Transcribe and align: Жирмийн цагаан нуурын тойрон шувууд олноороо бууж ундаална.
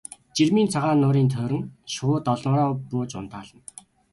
Жирмийн 0.35 0.69
цагаан 0.73 0.99
нуурын 1.01 1.27
тойрон 1.33 1.63
шувууд 1.93 2.25
олноороо 2.33 2.73
бууж 2.89 3.11
ундаална. 3.19 3.59